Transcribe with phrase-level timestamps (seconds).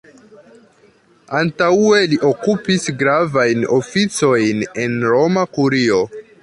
[1.39, 6.07] Antaŭe li okupis gravajn oficojn en Roma Kurio.